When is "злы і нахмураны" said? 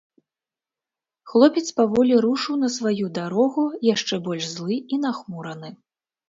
4.55-5.71